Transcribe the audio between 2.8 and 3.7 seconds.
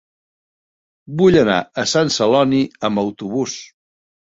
amb autobús.